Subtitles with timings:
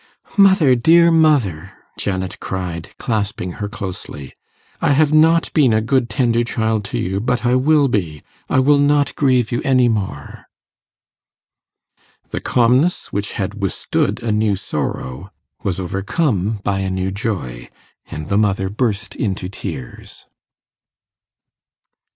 [0.35, 4.33] 'Mother, dear mother!' Janet cried, clasping her closely.
[4.81, 8.57] 'I have not been a good tender child to you, but I will be I
[8.61, 10.45] will not grieve you any more.'
[12.31, 15.29] The calmness which had withstood a new sorrow
[15.61, 17.69] was overcome by a new joy,
[18.07, 20.25] and the mother burst into tears.